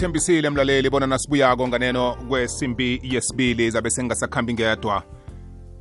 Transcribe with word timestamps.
ngikuthembisile 0.00 0.50
mlaleli 0.50 0.90
bona 0.90 1.06
nasibuyako 1.06 1.68
nganeno 1.68 2.14
kwesimpi 2.28 3.00
yesibili 3.02 3.70
zabe 3.70 3.90
sengingasakhambi 3.90 4.54
ngedwa. 4.54 5.02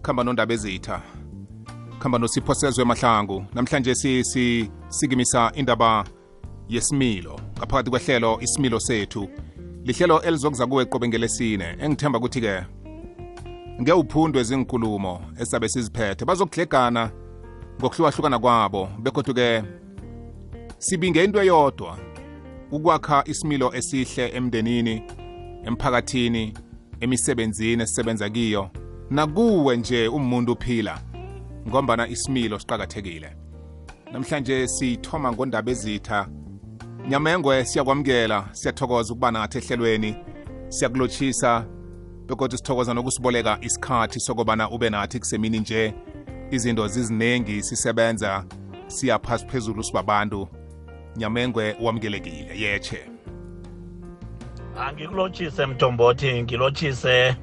Khamba 0.02 0.24
nondaba 0.24 0.54
ezitha. 0.54 1.02
Khamba 2.00 2.20
nosipho 2.20 2.54
sezwe 2.54 2.86
mahlangu. 2.86 3.46
Namhlanje 3.54 3.96
si 3.96 4.72
sikimisa 4.90 5.52
indaba 5.56 6.04
yesimilo. 6.70 7.40
Ngaphakathi 7.58 7.90
kwehlelo 7.90 8.40
isimilo 8.42 8.80
sethu. 8.80 9.30
Lihlelo 9.84 10.22
elizokuza 10.22 10.68
kuwe 10.68 10.86
qobe 10.86 11.08
ngelesine. 11.08 11.76
Engithemba 11.80 12.20
ukuthi-ke 12.20 12.64
ngewuphundwe 13.82 14.44
zinkulumo 14.44 15.22
esabe 15.40 15.70
siziphethe. 15.70 16.26
Bazokudlegana 16.26 17.12
ngokuhlukahlukana 17.80 18.40
kwabo 18.40 18.90
bekodwa-ke 19.00 19.64
sibinge 20.78 21.24
into 21.24 21.42
eyodwa. 21.42 22.09
Ukwakha 22.72 23.24
isimilo 23.26 23.74
esihle 23.76 24.28
emndenini 24.28 25.04
emphakathini 25.64 26.54
emisebenzini 27.00 27.84
esisebenza 27.84 28.30
kiyo. 28.30 28.70
Nakuwe 29.10 29.78
nje 29.78 30.08
umuntu 30.08 30.52
uphila 30.52 31.02
ngombana 31.68 32.08
isimilo 32.08 32.60
siqakathekile. 32.60 33.36
Namhlanje 34.12 34.68
sithoma 34.68 35.32
ngondaba 35.32 35.72
ezitha 35.72 36.28
nyamengwe 37.10 37.66
siyakwamukela 37.66 38.50
siyathokoza 38.52 39.14
ukuba 39.14 39.32
nathi 39.32 39.58
ehlelweni 39.58 40.16
siyakulotshisa 40.70 41.66
bekodwa 42.28 42.58
sithokoza 42.58 42.94
nokusiboleka 42.94 43.58
isikhathi 43.62 44.20
sokubana 44.20 44.70
ube 44.70 44.90
nathi 44.90 45.20
kusemini 45.20 45.60
nje. 45.60 45.94
Izinto 46.52 46.88
ziziningi 46.88 47.64
sisebenza 47.64 48.46
siyaphasi 48.88 49.46
phezulu 49.46 49.84
sibabantu. 49.84 50.48
Nyamengwe 51.20 51.76
wamukelekile 51.82 52.60
yeche 52.60 53.00
angikulotshise 54.80 55.66
mthombothi 55.66 56.44
ngilotshise 56.44 57.36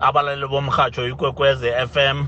abalaleli 0.00 0.46
bomrhatsho 0.48 1.08
ikwekwezi 1.08 1.68
FM 1.92 2.24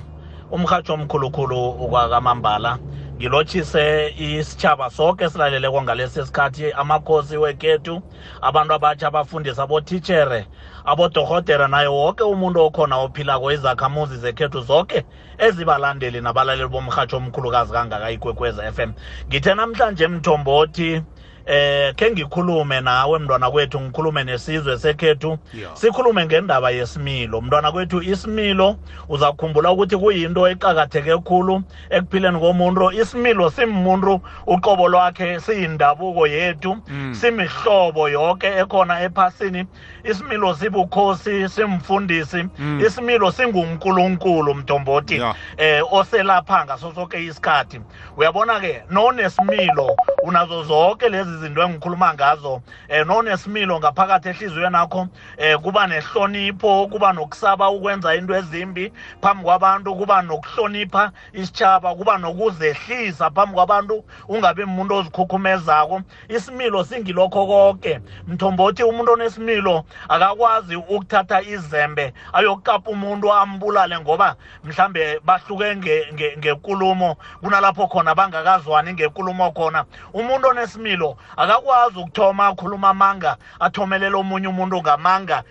umrhatsho 0.50 0.94
omkhulukhulu 0.94 1.68
ukwakamambala 1.84 2.78
ngilotshise 3.18 4.14
isitshaba 4.16 4.90
sonke 4.90 5.30
silaleleko 5.30 5.82
ngalesi 5.82 6.26
sikhathi 6.26 6.72
amakhosi 6.72 7.36
wekethu 7.36 8.02
abantu 8.42 8.74
abatsha 8.74 9.06
abafundisi 9.08 9.60
abotitshere 9.60 10.46
abodorhotera 10.84 11.68
naye 11.68 11.88
wonke 11.88 12.22
umuntu 12.22 12.60
okhona 12.60 12.96
ophilako 12.96 13.52
izakhamuzi 13.52 14.16
zekhethu 14.16 14.60
zonke 14.60 15.04
ezibalandeli 15.38 16.20
nabalaleli 16.20 16.68
bomrhatsho 16.68 17.16
omkhulukazi 17.16 17.72
kangaka 17.72 18.10
ikwekwezi 18.10 18.60
FM 18.72 18.90
ngithe 19.28 19.54
namhlanje 19.54 20.06
mthombothi 20.08 21.02
eh 21.48 21.94
ke 21.94 22.10
ngikhulume 22.10 22.80
nawe 22.80 23.18
mntwana 23.18 23.50
kwethu 23.50 23.80
ngikhulume 23.80 24.24
nesizwe 24.24 24.78
sekhethu 24.78 25.38
Yeah. 25.54 25.76
sikhulume 25.76 26.26
ngendaba 26.26 26.70
yesimilo 26.70 27.40
mntwana 27.40 27.72
kwethu 27.72 28.02
isimilo 28.02 28.76
uzakhumbula 29.08 29.70
ukuthi 29.70 29.96
kuyinto 29.96 30.48
eqakatheke 30.48 31.16
khulu 31.18 31.62
ekuphileni 31.90 32.38
komuntu 32.40 32.90
isimilo 32.92 33.50
simuntu 33.50 34.20
uqobo 34.46 34.88
lwakhe 34.88 35.40
siyindabuko 35.40 36.26
yethu 36.26 36.76
Mm. 36.88 37.14
simihlobo 37.14 38.08
yonke 38.08 38.46
ekhona 38.46 39.00
ephasini 39.02 39.64
isimilo 40.04 40.54
sibukhosi 40.54 41.48
simfundisi 41.48 42.44
Mm. 42.58 42.80
isimilo 42.86 43.30
singunkulunkulu 43.32 44.54
mntomboti 44.54 45.14
Yeah. 45.14 45.34
eh 45.56 45.92
oselapha 45.92 46.64
ngaso 46.64 46.92
sonke 46.94 47.24
isikhathi 47.24 47.80
uyabona 48.16 48.60
ke 48.60 48.82
nonesimilo 48.90 49.96
unazo 50.22 50.62
zonke 50.64 51.08
lezi 51.08 51.37
zinto 51.38 51.62
engikhuluma 51.62 52.14
ngazo 52.14 52.62
eh 52.88 53.06
nonesimilo 53.06 53.78
ngaphakathi 53.80 54.28
ehliziyweni 54.28 54.76
yakho 54.76 55.08
eh 55.38 55.58
kuba 55.58 55.86
nehlonipho 55.86 56.88
kuba 56.88 57.12
nokusaba 57.12 57.70
ukwenza 57.70 58.14
into 58.16 58.34
ezimbi 58.36 58.92
phambi 59.22 59.44
kwabantu 59.44 59.96
kuba 59.96 60.22
nokuhlonipha 60.22 61.12
isitshaba 61.32 61.94
kuba 61.94 62.18
nokuzehlisa 62.18 63.30
phambi 63.30 63.54
kwabantu 63.54 64.04
ungabi 64.28 64.62
umuntu 64.62 64.94
ozikhukhumezako. 64.94 66.02
Isimilo 66.28 66.84
singilokho 66.84 67.46
konke 67.46 68.00
mthombothi 68.26 68.82
umuntu 68.84 69.12
onesimilo 69.12 69.84
akakwazi 70.08 70.76
ukuthatha 70.76 71.42
izembe 71.42 72.12
ayokukapa 72.32 72.90
umuntu 72.90 73.32
ambulale 73.32 74.00
ngoba 74.00 74.36
mhlambe 74.64 75.20
bahluke 75.24 75.74
nge- 75.76 76.06
nge- 76.14 76.36
ngekulumo 76.38 77.16
kunalapho 77.42 77.86
khona 77.88 78.14
bangakazwani 78.14 78.92
ngekulumo 78.92 79.52
khona. 79.52 79.84
Umuntu 80.14 80.48
onesimilo 80.48 81.16
akakwazi 81.36 81.98
ukuthoma 81.98 82.46
akhuluma 82.46 82.88
amanga 82.88 83.36
athomelele 83.60 84.16
omunye 84.16 84.48
umuntu 84.48 84.80
ngamanga 84.80 85.42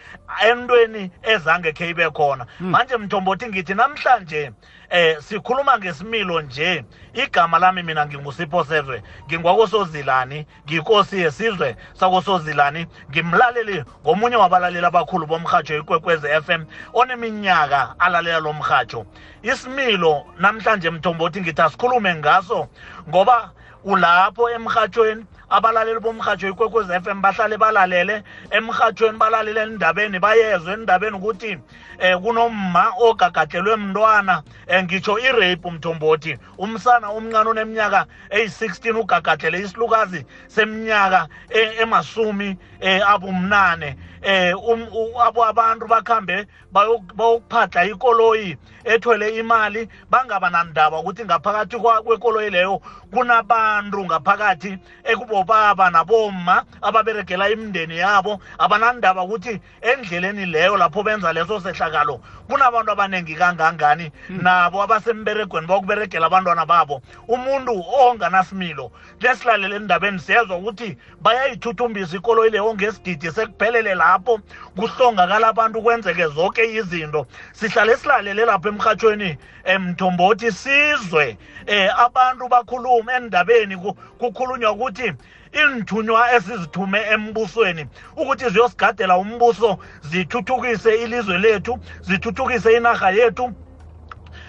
entweni 0.49 1.11
ezange 1.23 1.71
khe 1.71 1.89
ibe 1.89 2.09
khona 2.09 2.45
manje 2.59 2.97
mthombothi 2.97 3.47
ngithi 3.47 3.73
namhlanje 3.73 4.51
eh 4.89 5.17
sikhuluma 5.19 5.77
ngesimilo 5.77 6.41
nje. 6.41 6.85
Igama 7.13 7.59
lami 7.59 7.83
mina 7.83 8.05
ngingusipho 8.05 8.63
sezwe. 8.63 9.03
Ngingwakosozilani 9.25 10.45
ngiyinkosi 10.65 11.21
yesizwe 11.21 11.75
sakosozilani. 11.93 12.87
Ngimlaleli 13.09 13.83
ngomunye 14.03 14.35
wabalaleli 14.35 14.85
abakhulu 14.85 15.25
bomrhatsho 15.27 15.77
ikwekwezi 15.77 16.27
FM 16.27 16.65
oneminyaka 16.93 17.95
alalela 17.99 18.39
lo 18.39 18.53
mrhatsho 18.53 19.05
isimilo 19.41 20.25
namhlanje 20.39 20.89
mthombothi 20.89 21.41
ngithi 21.41 21.61
asikhulume 21.61 22.15
ngaso 22.15 22.67
ngoba 23.09 23.51
ulapho 23.83 24.49
emrhatshweni 24.49 25.25
abalaleli 25.49 25.99
bomrhatsho 25.99 26.49
ikwekwezi 26.49 26.93
FM 27.01 27.21
bahlale 27.21 27.57
balalele. 27.57 28.23
Emrhatshweni 28.51 29.17
balalele 29.17 29.61
endabeni 29.61 30.19
bayezwe 30.19 30.73
endabeni 30.73 31.15
ukuthi 31.17 31.57
eh 31.99 32.17
kunomma 32.17 32.93
ogagadelwe 32.99 33.75
mntwana 33.75 34.43
eh, 34.67 34.83
ngitsho 34.83 35.19
irape 35.19 35.71
mthombothi 35.71 36.37
umsana 36.57 37.09
omncane 37.09 37.49
oneminyaka 37.49 38.05
eyi-16 38.29 38.99
ugagadlele 38.99 39.59
isilukazi 39.59 40.25
seminyaka 40.47 41.27
eh, 41.49 41.79
emasumi 41.81 42.57
eh, 42.79 43.09
abumnane. 43.09 43.95
Um, 44.27 44.87
abo 45.21 45.45
abantu 45.45 45.87
bakhambe 45.87 46.47
bayok- 46.73 47.13
bayokuphadla 47.15 47.85
ikoloyi 47.85 48.57
ethwele 48.83 49.29
imali 49.37 49.87
bangaba 50.09 50.49
nandaba 50.49 50.99
ukuthi 50.99 51.25
ngaphakathi 51.25 51.77
kwekoloyi 52.03 52.49
leyo 52.49 52.81
kunabantu 53.13 54.05
ngaphakathi 54.05 54.77
ekubobaba 55.37 55.89
naboma 55.89 56.63
ababeregela 56.81 57.49
imindeni 57.49 57.97
yabo 57.97 58.39
abanandaba 58.57 59.23
ukuthi 59.23 59.59
endleleni 59.81 60.45
leyo 60.45 60.77
lapho 60.77 61.03
benza 61.03 61.33
leso 61.33 61.59
sehlakalo 61.59 62.19
kunabantu 62.47 62.91
abaningi 62.91 63.35
kangangani? 63.35 64.11
Nabo 64.29 64.81
abasemberegweni 64.81 65.67
bokuberegela 65.67 66.27
abantwana 66.27 66.65
babo. 66.65 67.01
Umuntu 67.27 67.83
onganasimilo 67.99 68.91
lesilalele 69.21 69.75
endabeni 69.75 70.19
siyezwa 70.19 70.57
ukuthi 70.57 70.97
bayayithuthumbisa 71.21 72.17
ikoloyi 72.17 72.49
leyo 72.51 72.73
ngesididi 72.73 73.31
sekuphelele 73.31 73.95
lapho 73.95 74.39
kuhlongakala 74.75 75.47
abantu 75.47 75.81
kwenzeke 75.81 76.27
zonke 76.27 76.63
izinto. 76.73 77.27
Sihlale 77.53 77.97
silalele 77.97 78.45
lapho 78.45 78.69
emrhatshweni 78.69 79.37
emthombothi 79.63 80.51
sizwe 80.51 81.37
eh 81.67 81.89
abantu 81.99 82.47
bakhuluma 82.47 83.13
endabeni 83.13 83.75
ku- 83.77 83.93
kukhulunywa 84.19 84.71
ukuthi 84.71 85.13
inthunywa 85.61 86.31
esizithume 86.35 86.99
embusweni 87.13 87.83
ukuthi 88.15 88.49
ziyosigadela 88.49 89.17
umbuso 89.17 89.77
zithuthukise 90.09 90.91
ilizwe 91.03 91.37
lethu 91.37 91.79
zithuthukise 92.01 92.77
inarha 92.77 93.09
yethu. 93.11 93.45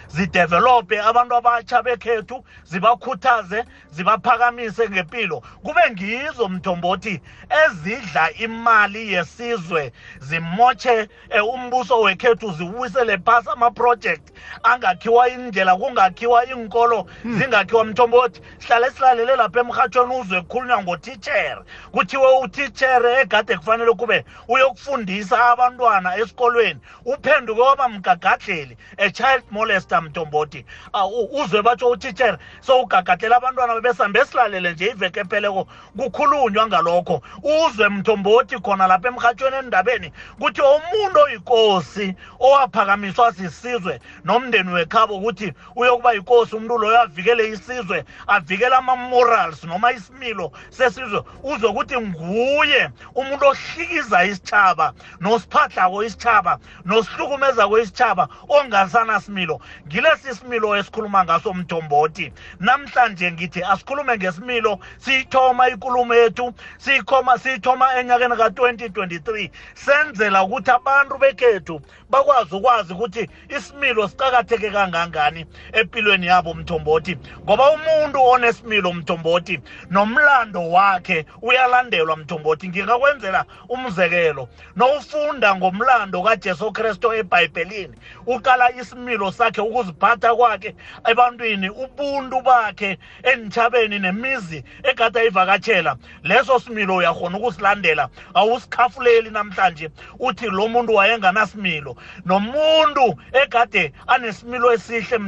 Zidevelope 0.08 1.00
abantu 1.02 1.34
abatsha 1.36 1.82
bekhethu 1.82 2.44
zibakhuthaze 2.64 3.64
zibaphakamise 3.90 4.88
ngempilo 4.88 5.42
kube 5.62 5.80
ngizo 5.90 6.48
mthombothi 6.48 7.20
ezidla 7.64 8.32
imali 8.32 9.12
yesizwe 9.12 9.92
zimotshe 10.20 11.08
eh, 11.30 11.44
umbuso 11.54 12.00
wekhethu 12.00 12.52
ziwisele 12.52 13.18
phasi 13.18 13.48
amaprojekthi 13.50 14.32
angakhiwa 14.62 15.28
indlela 15.28 15.76
kungakhiwa 15.76 16.46
iinkolo 16.46 17.06
zingakhiwa 17.24 17.84
mthombothi. 17.84 18.40
Sihlale 18.58 18.90
silalele 18.90 19.36
lapha 19.36 19.60
emrhatshweni 19.60 20.14
uzwe 20.20 20.40
kukhulunywa 20.40 20.82
ngotitshere 20.82 21.62
kuthiwe 21.92 22.38
utitshere 22.42 23.20
egade 23.20 23.56
kufanele 23.56 23.92
kube 23.92 24.24
uyokufundisa 24.48 25.44
abantwana 25.50 26.16
esikolweni. 26.16 26.80
Uphenduke 27.04 27.60
waba 27.60 27.88
mgagadleli 27.88 28.76
a 28.98 29.10
child 29.10 29.42
molester 29.50 29.97
siyafunda 29.98 30.00
mntomboti 30.00 30.64
Ah, 30.92 31.06
u- 31.06 31.28
uzwe 31.42 31.62
batsho 31.62 31.90
utitshere 31.90 32.38
sowugagadlela 32.60 33.36
abantwana 33.36 33.74
bebesambe 33.74 34.24
silalele 34.24 34.72
nje 34.72 34.86
iveke 34.90 35.20
epheleko 35.20 35.66
kukhulunywa 35.96 36.66
ngalokho. 36.66 37.22
Uzwe 37.42 37.88
mntomboti 37.88 38.58
khona 38.60 38.86
lapha 38.86 39.08
emrhatshweni 39.08 39.56
endabeni 39.56 40.12
kuthi 40.40 40.60
umuntu 40.62 41.20
oyikosi 41.20 42.14
owaphakamiswa 42.40 43.32
sisizwe 43.32 44.00
nomndeni 44.24 44.70
wekhabo 44.72 45.16
ukuthi 45.16 45.52
uyokuba 45.76 46.12
yikosi 46.12 46.56
umuntu 46.56 46.78
loyo 46.78 47.00
avikele 47.02 47.48
isizwe 47.48 48.04
avikele 48.26 48.76
ama-morals 48.76 49.64
noma 49.64 49.92
isimilo 49.92 50.52
sesizwe 50.70 51.22
uzwe 51.42 51.68
ukuthi 51.68 51.96
nguye 52.00 52.90
umuntu 53.14 53.46
ohlikiza 53.46 54.24
isitshaba 54.24 54.92
nosiphahlako 55.20 56.04
isitshaba 56.04 56.58
nosihlukumezako 56.84 57.78
isitshaba 57.78 58.28
ongasanasimilo 58.48 59.60
ngilesi 59.88 60.34
similo 60.34 60.76
esikhuluma 60.76 61.24
ngaso 61.24 61.54
mntomboti 61.54 62.32
namhlanje 62.60 63.32
ngithi 63.32 63.62
asikhulume 63.62 64.16
ngesimilo 64.16 64.78
siyithoma 64.98 65.68
ikulumo 65.68 66.14
yethu 66.14 66.52
siyikhoma 66.78 67.38
siyithoma 67.38 67.94
enyakeni 67.94 68.36
ka-2023 68.36 69.50
senzela 69.74 70.42
ukuthi 70.42 70.70
abantu 70.70 71.18
bekhethu 71.18 71.80
bakwazi 72.10 72.54
ukwazi 72.56 72.92
ukuthi 72.92 73.28
isimilo 73.56 74.08
sicakatheke 74.08 74.70
kangangani 74.70 75.46
empilweni 75.72 76.26
yabo 76.26 76.54
mntomboti 76.54 77.18
ngoba 77.44 77.70
umuntu 77.70 78.24
onesimilo 78.24 78.92
mntomboti 78.92 79.60
nomlando 79.90 80.70
wakhe 80.70 81.26
uyalandelwa 81.42 82.16
mntomboti 82.16 82.68
ngingakwenzela 82.68 83.44
umzekelo 83.68 84.48
nowufunda 84.76 85.56
ngomlando 85.56 86.22
kajesu 86.22 86.72
kristu 86.72 87.12
ebhayibhelini 87.12 87.94
uqala 88.26 88.72
isimilo 88.72 89.32
sakhe 89.32 89.60
ukuziphatha 89.78 90.34
kwakhe 90.34 90.74
ebantwini 91.10 91.70
ubuntu 91.70 92.40
bakhe 92.42 92.98
entšhabeni 93.22 93.98
nemizi 93.98 94.64
egade 94.82 95.20
ayivakatshela. 95.20 95.96
Leso 96.22 96.58
similo 96.58 96.96
uyakhona 96.96 97.38
ukusilandela 97.38 98.08
awusikhafuleli 98.34 99.30
namhlanje 99.30 99.90
uthi 100.18 100.46
lo 100.46 100.68
muntu 100.68 100.94
wayenganasimilo 100.94 101.96
nomuntu 102.26 103.18
egade 103.32 103.92
anesimilo 104.06 104.72
esihle 104.72 105.18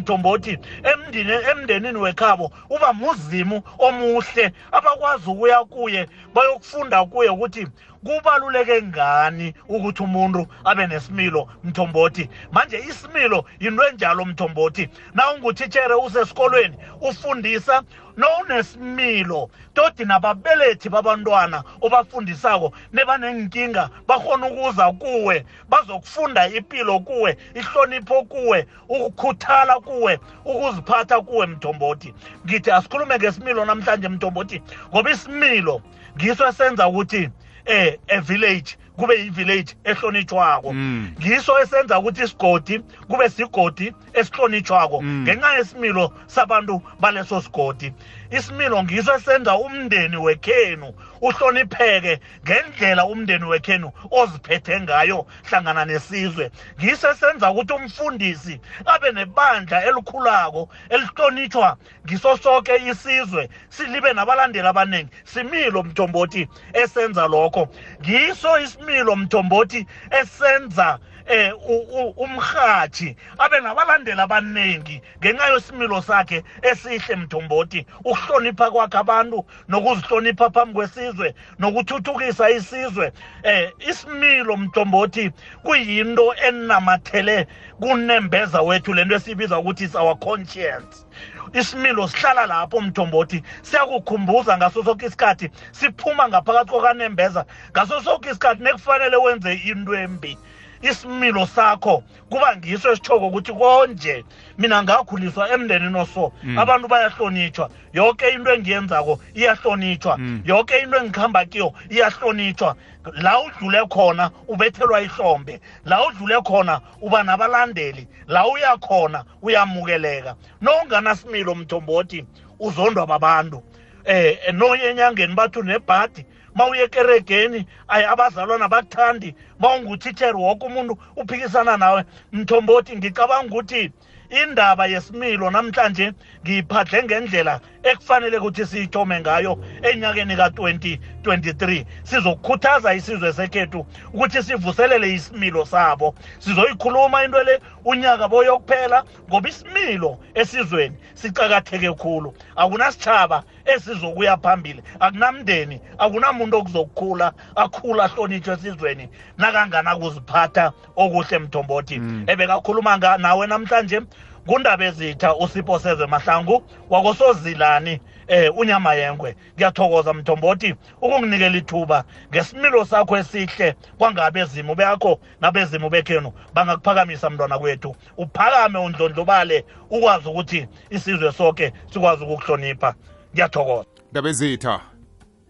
emndini 0.83 1.33
emndenini 1.51 1.99
wekhabo 1.99 2.53
uba 2.71 2.93
muzimu 2.93 3.63
omuhle 3.79 4.53
abakwazi 4.73 5.31
ukuya 5.31 5.65
kuye 5.65 6.09
bayokufunda 6.35 7.05
kuye 7.05 7.31
ukuthi 7.31 7.67
kubaluleke 8.05 8.83
ngani 8.83 9.55
ukuthi 9.69 10.03
umuntu 10.03 10.47
abe 10.65 10.87
nesimilo 10.87 11.49
mthombothi? 11.65 12.29
Manje 12.53 12.79
isimilo 12.79 13.45
yinto 13.61 13.89
enjalo 13.89 14.25
mthombothi. 14.25 14.89
Na 15.15 15.33
ungutitshere 15.33 15.95
usesikolweni 15.95 16.77
ufundisa 17.01 17.83
nowunesimilo 18.17 19.51
todi 19.75 20.05
nababelethi 20.05 20.89
babantwana 20.89 21.65
obafundisako 21.81 22.73
nebanenkinga 22.93 23.91
bakhona 24.09 24.47
ukuza 24.47 24.93
kuwe 24.93 25.47
bazokufunda 25.69 26.49
impilo 26.49 27.01
kuwe 27.01 27.37
ihlonipho 27.55 28.23
kuwe 28.25 28.67
ukukhuthala 28.89 29.81
kuwe 29.81 30.21
ukuziphatha 30.45 31.21
kuwe 31.21 31.47
mthombothi. 31.47 32.15
Ngithi 32.47 32.71
asikhulume 32.71 33.17
ngesimilo 33.19 33.65
namhlanje 33.65 34.09
mthombothi 34.09 34.63
ngoba 34.93 35.11
isimilo 35.11 35.83
ngiso 36.17 36.49
esenza 36.49 36.89
ukuthi 36.89 37.31
eh 37.71 37.97
a 38.09 38.21
village. 38.21 38.77
Kube 39.01 39.15
i-village 39.15 39.75
ehlonitshwako. 39.85 40.73
Mm. 40.73 41.15
ngiso 41.21 41.61
esenza 41.61 41.99
ukuthi 41.99 42.23
isigodi 42.23 42.79
kube 43.09 43.29
sigodi 43.29 43.93
esihlonitshwako. 44.13 45.01
Mm. 45.01 45.23
ngenxa 45.23 45.57
yesimilo 45.57 46.13
sabantu 46.27 46.83
baleso 47.01 47.41
sigodi. 47.43 47.93
Isimilo 48.31 48.85
ngiso 48.85 49.15
esenza 49.15 49.57
umndeni 49.57 50.17
wekhenu 50.17 50.93
uhlonipheke 51.21 52.21
ngendlela 52.45 53.07
umndeni 53.07 53.45
wekhenu 53.45 53.93
oziphethe 54.11 54.81
ngayo 54.81 55.27
hlangana 55.49 55.85
nesizwe. 55.85 56.51
Ngiso 56.79 57.11
esenza 57.11 57.51
ukuthi 57.51 57.73
umfundisi 57.73 58.61
abe 58.87 59.13
nebandla 59.13 59.85
elikhulako 59.85 60.69
elihlonitshwa 60.89 61.77
ngiso 62.07 62.37
sonke 62.37 62.77
isizwe 62.91 63.49
silibe 63.69 64.13
nabalandeli 64.13 64.69
abaningi 64.69 65.11
similo 65.25 65.83
mthombothi 65.83 66.49
esenza 66.73 67.27
lokho. 67.27 67.69
Ngiso 68.01 68.61
isimilo 68.61 68.90
mthombothi 69.17 69.87
esenza 70.11 70.99
eh 71.27 71.53
u- 71.69 71.87
u- 72.01 72.15
umhathi 72.25 73.17
abe 73.39 73.61
nabalandeli 73.61 74.21
abaningi 74.21 75.03
ngenxa 75.21 75.47
yesimilo 75.55 76.03
sakhe 76.03 76.43
esihle 76.63 77.17
mthombothi. 77.17 77.87
Ukuhlonipha 78.05 78.71
kwakhe 78.71 78.99
abantu 78.99 79.47
nokuzihlonipha 79.69 80.51
phambi 80.51 80.75
kwesizwe 80.75 81.35
nokuthuthukisa 81.59 82.51
isizwe. 82.51 83.13
Eh 83.43 83.73
isimilo 83.91 84.57
mthombothi 84.57 85.31
kuyinto 85.63 86.35
enamathele 86.35 87.47
kunembeza 87.81 88.63
wethu 88.63 88.95
lento 88.95 89.15
esiyibiza 89.17 89.59
ukuthi 89.59 89.85
is 89.85 89.95
our 89.97 90.17
conscience. 90.19 91.07
Isimilo 91.53 92.09
sihlala 92.09 92.47
lapho 92.47 92.81
mthombothi 92.81 93.43
siyakukhumbuza 93.63 94.59
ngaso 94.59 94.85
sonke 94.85 95.07
isikhathi 95.07 95.51
siphuma 95.73 96.29
ngaphakathi 96.29 96.71
kokanembeza 96.71 97.45
ngaso 97.73 98.01
sonke 98.01 98.31
isikhathi 98.31 98.63
nekufanele 98.63 99.17
wenze 99.17 99.53
into 99.53 99.95
embi. 99.95 100.39
Isimilo 100.83 101.47
sakho. 101.47 102.03
Kuba 102.31 102.57
ngiso 102.57 102.93
esitshoko 102.93 103.27
ukuthi 103.27 103.53
konje 103.53 104.25
mina 104.59 104.83
ngakhuliswa 104.83 105.51
emndenini 105.51 105.99
oso. 105.99 106.33
Mm. 106.43 106.59
abantu 106.59 106.89
bayahlonitshwa. 106.89 107.71
Yonke 107.93 108.29
into 108.29 108.55
engiyenzako 108.55 109.21
iyahlonitshwa. 109.35 110.19
Mm. 110.19 110.43
yonke 110.45 110.79
into 110.79 110.97
engikhamba 110.97 111.45
kiyo 111.45 111.73
iyahlonitshwa. 111.91 112.77
La 113.13 113.41
udlule 113.41 113.87
khona 113.87 114.31
ubethelwa 114.49 115.01
ihlombe. 115.01 115.61
La 115.85 116.07
udlule 116.07 116.41
khona 116.43 116.81
uba 117.01 117.23
nabalandeli. 117.23 118.09
La 118.27 118.47
uya 118.47 118.77
khona 118.77 119.25
uyamukeleka. 119.43 120.35
Nowunganasimilo 120.61 121.55
mthombothi 121.55 122.25
uzondwa 122.59 123.07
babantu. 123.07 123.63
Eh 124.05 124.53
noye 124.53 124.91
enyangeni 124.91 125.35
bathu 125.35 125.63
nebhadi 125.63 126.25
mawuye 126.61 126.83
ekeregeni 126.85 127.67
ayi 127.89 128.05
abazalwana 128.05 128.69
bakuthandi. 128.69 129.35
Mawungutitshere 129.61 130.37
woke 130.37 130.67
umuntu 130.67 130.99
uphikisana 131.17 131.77
nawe. 131.77 132.05
Mthombothi 132.33 132.97
ngicabanga 132.97 133.49
ukuthi 133.49 133.91
indaba 134.31 134.87
yesimilo 134.87 135.51
namhlanje 135.51 136.13
ngiyiphadle 136.45 137.03
ngendlela 137.03 137.61
ekufanele 137.83 138.39
ukuthi 138.39 138.67
siyithome 138.67 139.21
ngayo 139.21 139.59
enyakeni 139.83 140.37
ka-2023 140.37 141.85
sizokukhuthaza 142.03 142.95
isizwe 142.95 143.33
sekhethu 143.33 143.87
ukuthi 144.13 144.43
sivuselele 144.43 145.15
isimilo 145.15 145.65
sabo. 145.65 146.15
Sizoyikhuluma 146.39 147.25
into 147.25 147.43
le 147.43 147.61
unyaka 147.85 148.29
boyokuphela 148.29 149.05
ngoba 149.29 149.49
isimilo 149.49 150.19
esizweni 150.35 150.97
sicakatheke 151.15 151.93
khulu. 151.93 152.35
Akunasitshaba 152.57 153.43
esizokuya 153.65 154.37
phambili 154.37 154.83
akunamndeni 155.01 155.81
akunamuntu 155.99 156.57
okuzokukhula 156.57 157.33
akhula 157.57 158.05
ahlonitshwe 158.05 158.55
esizweni 158.55 159.09
nakangana 159.39 159.97
kuziphatha 159.97 160.73
okuhle 160.97 161.39
mthombothi. 161.39 161.99
Mm. 161.99 162.25
ebekakhuluma 162.27 162.99
nga- 162.99 163.19
nawe 163.19 163.47
namhlanje 163.47 164.01
ngundaba 164.49 164.85
ezitha 164.85 165.37
usipho 165.37 165.79
sezwe 165.79 166.07
mahlangu 166.07 166.63
wakosozilani 166.91 168.01
eh 168.29 168.59
unyama 168.59 168.95
yengwe. 168.95 169.37
Ngiyathokoza 169.57 170.13
mthombothi 170.15 170.75
ukunginikela 171.03 171.57
ithuba 171.57 172.05
ngesimilo 172.31 172.85
sakho 172.85 173.17
esihle 173.17 173.75
kwangabezimu 173.99 174.75
bakho 174.75 175.21
nabezimu 175.41 175.91
bekhenu 175.91 176.33
bangakuphakamisa 176.55 177.31
mntwana 177.31 177.59
kwethu. 177.59 177.97
Uphakame 178.17 178.79
undlondlobale 178.79 179.65
ukwazi 179.91 180.29
ukuthi 180.29 180.69
isizwe 180.91 181.33
sonke 181.33 181.73
sikwazi 181.93 182.25
ukukuhlonipha. 182.25 182.95
Ngiyathokoza. 183.35 183.89
Ndabezitha 184.11 184.81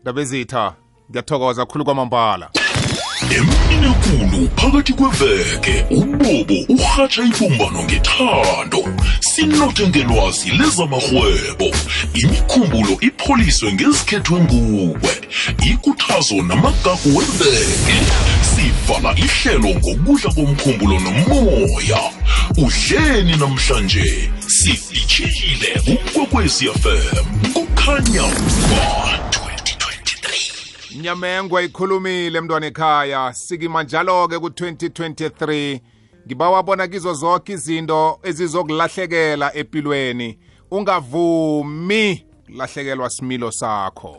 ndabezitha 0.02 0.74
ngiyathokoza 1.10 1.66
khulu 1.66 1.84
kwamambala. 1.84 2.50
Emini 3.30 3.86
ekulu 3.90 4.48
phakathi 4.56 4.92
kweveke 4.92 5.84
ubobo 5.90 6.54
urhatsha 6.68 7.22
ibumbano 7.22 7.82
ngethando. 7.84 8.84
Sinothe 9.20 9.88
ngelwazi 9.88 10.50
lezamarhwebo. 10.50 11.68
Imikhumbulo 12.14 12.98
ipholiswe 13.00 13.72
ngezikhethwe 13.72 14.40
nguwe 14.40 15.14
ikuthazo 15.70 16.34
namagagu 16.34 17.16
weveke. 17.16 17.96
Sivala 18.50 19.14
ihlelo 19.16 19.68
ngokudla 19.68 20.30
komkhumbulo 20.34 21.00
nomoya. 21.00 22.00
Udleni 22.56 23.36
namhlanje 23.36 24.30
sidishile 24.46 25.80
ukwekwezi 25.86 26.66
fm 26.66 27.52
kukhanya 27.52 28.22
ba 28.70 29.19
2023 30.90 31.02
nyamengwe 31.02 31.64
ikhulumile 31.64 32.40
mntwana 32.40 32.66
ekhaya. 32.66 33.32
Sikima 33.32 33.82
njalo-ke 33.82 34.38
ku-2023 34.38 35.80
ngibawa 36.26 36.62
bona 36.62 36.88
kizo 36.88 37.14
zonke 37.14 37.52
izinto 37.52 38.18
ezizokulahlekela 38.22 39.54
empilweni 39.54 40.38
ungavumi 40.70 42.24
lahlekelwa 42.48 43.10
similo 43.10 43.50
sakho. 43.50 44.16